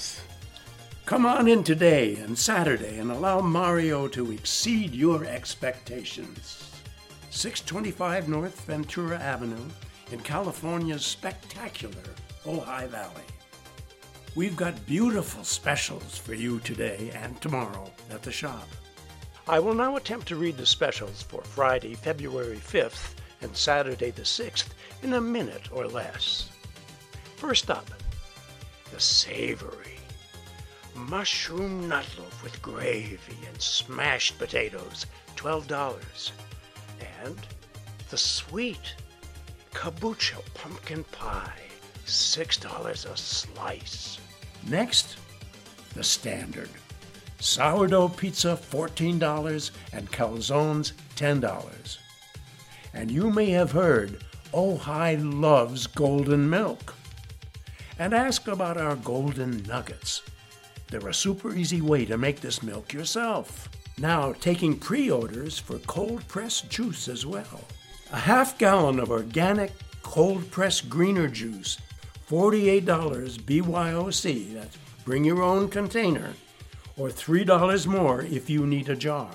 Come 1.08 1.26
on 1.26 1.48
in 1.48 1.64
today 1.64 2.18
and 2.18 2.38
Saturday 2.38 3.00
and 3.00 3.10
allow 3.10 3.40
Mario 3.40 4.10
to 4.10 4.34
exceed 4.34 4.94
your 4.94 5.24
expectations. 5.24 6.70
625 7.30 8.28
North 8.28 8.60
Ventura 8.66 9.18
Avenue 9.18 9.70
in 10.12 10.20
California's 10.20 11.06
spectacular 11.06 12.04
Ojai 12.46 12.90
Valley. 12.90 13.24
We've 14.36 14.58
got 14.58 14.86
beautiful 14.86 15.46
specials 15.46 16.18
for 16.18 16.34
you 16.34 16.60
today 16.60 17.10
and 17.16 17.40
tomorrow 17.40 17.90
at 18.12 18.22
the 18.22 18.32
shop. 18.34 18.68
I 19.48 19.60
will 19.60 19.76
now 19.76 19.96
attempt 19.96 20.28
to 20.28 20.36
read 20.36 20.58
the 20.58 20.66
specials 20.66 21.24
for 21.24 21.42
Friday, 21.42 21.94
February 21.94 22.58
5th 22.58 23.14
and 23.40 23.56
Saturday 23.56 24.12
the 24.12 24.24
6th 24.24 24.72
in 25.04 25.14
a 25.14 25.22
minute 25.22 25.72
or 25.72 25.88
less. 25.88 26.50
First 27.38 27.72
up, 27.72 27.90
the 28.92 29.00
savory 29.00 29.97
mushroom 30.98 31.90
nutloaf 31.90 32.44
with 32.44 32.62
gravy 32.62 33.38
and 33.48 33.62
smashed 33.62 34.38
potatoes, 34.38 35.06
$12. 35.36 36.32
And 37.24 37.38
the 38.10 38.18
sweet 38.18 38.96
kabocha 39.74 40.42
pumpkin 40.54 41.04
pie, 41.06 41.62
$6 42.06 43.14
a 43.14 43.18
slice. 43.18 44.20
Next, 44.68 45.18
the 45.94 46.04
standard 46.04 46.70
sourdough 47.40 48.10
pizza, 48.10 48.58
$14, 48.60 49.72
and 49.94 50.12
calzones, 50.12 50.94
$10. 51.16 51.98
And 52.94 53.12
you 53.12 53.30
may 53.30 53.50
have 53.52 53.72
heard 53.72 54.24
oh, 54.54 54.78
Ojai 54.78 55.42
loves 55.42 55.88
golden 55.88 56.50
milk. 56.50 56.96
And 58.00 58.14
ask 58.14 58.48
about 58.48 58.78
our 58.78 58.96
golden 58.96 59.64
nuggets. 59.64 60.22
They're 60.90 61.10
a 61.10 61.14
super 61.14 61.54
easy 61.54 61.82
way 61.82 62.06
to 62.06 62.18
make 62.18 62.40
this 62.40 62.64
milk 62.64 62.94
yourself. 62.94 63.70
Now, 63.98 64.34
taking 64.34 64.78
pre 64.78 65.10
orders 65.10 65.60
for 65.60 65.80
cold 65.80 66.28
pressed 66.28 66.70
juice 66.70 67.08
as 67.08 67.26
well. 67.26 67.62
A 68.12 68.18
half 68.18 68.58
gallon 68.58 69.00
of 69.00 69.12
organic 69.12 69.72
cold 70.02 70.50
pressed 70.52 70.90
greener 70.90 71.28
juice, 71.28 71.78
$48 72.30 72.84
BYOC, 72.84 74.54
that's 74.54 74.78
bring 75.04 75.24
your 75.24 75.42
own 75.42 75.68
container, 75.68 76.34
or 76.98 77.10
$3 77.10 77.88
more 77.88 78.22
if 78.22 78.50
you 78.50 78.66
need 78.66 78.90
a 78.90 78.96
jar. 78.96 79.30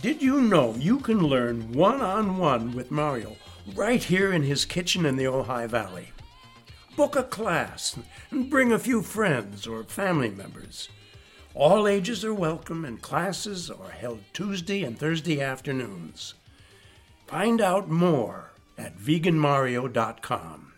Did 0.00 0.22
you 0.22 0.40
know 0.40 0.74
you 0.78 0.98
can 1.00 1.18
learn 1.18 1.72
one 1.72 2.00
on 2.00 2.38
one 2.38 2.74
with 2.74 2.90
Mario 2.90 3.36
right 3.74 4.02
here 4.02 4.32
in 4.32 4.42
his 4.42 4.64
kitchen 4.64 5.06
in 5.06 5.16
the 5.16 5.24
Ojai 5.24 5.66
Valley? 5.68 6.08
Book 6.96 7.14
a 7.14 7.22
class 7.22 7.98
and 8.30 8.48
bring 8.48 8.72
a 8.72 8.78
few 8.78 9.02
friends 9.02 9.66
or 9.66 9.84
family 9.84 10.30
members. 10.30 10.88
All 11.54 11.86
ages 11.86 12.24
are 12.24 12.32
welcome 12.32 12.86
and 12.86 13.02
classes 13.02 13.70
are 13.70 13.90
held 13.90 14.20
Tuesday 14.32 14.82
and 14.82 14.98
Thursday 14.98 15.42
afternoons. 15.42 16.34
Find 17.26 17.60
out 17.60 17.90
more 17.90 18.52
at 18.78 18.98
veganmario.com. 18.98 20.72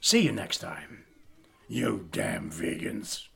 See 0.00 0.20
you 0.20 0.32
next 0.32 0.58
time. 0.58 1.04
You 1.66 2.08
damn 2.12 2.50
vegans. 2.50 3.26